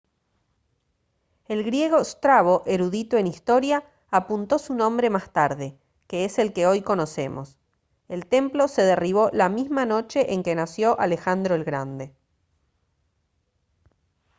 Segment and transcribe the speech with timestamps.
[1.47, 5.77] el griego strabo erudito en historia apuntó su nombre más tarde
[6.07, 7.59] que es el que hoy conocemos
[8.09, 12.15] el templo se derribó la misma noche en que nació alejandro el grande